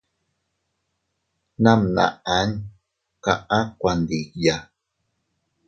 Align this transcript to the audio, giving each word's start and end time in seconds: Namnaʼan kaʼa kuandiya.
Namnaʼan 1.63 2.49
kaʼa 3.23 3.59
kuandiya. 3.79 4.55